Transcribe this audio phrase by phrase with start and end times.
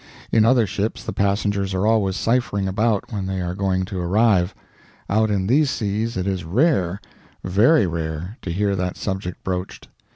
[0.31, 4.55] In other ships the passengers are always ciphering about when they are going to arrive;
[5.07, 6.99] out in these seas it is rare,
[7.43, 9.89] very rare, to hear that subject broached.